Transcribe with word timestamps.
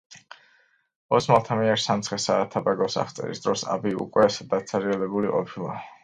ოსმალთა 1.17 1.57
მიერ 1.59 1.81
სამცხე-საათაბაგოს 1.83 2.97
აღწერის 3.01 3.41
დროს 3.43 3.65
აბი 3.75 3.91
უკვე 4.05 4.25
დაცარიელებული 4.55 5.35
ყოფილა. 5.35 5.77